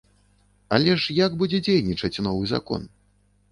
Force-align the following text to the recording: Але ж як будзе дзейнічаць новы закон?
Але 0.77 0.95
ж 1.03 1.17
як 1.17 1.31
будзе 1.43 1.61
дзейнічаць 1.69 2.21
новы 2.31 2.43
закон? 2.55 2.81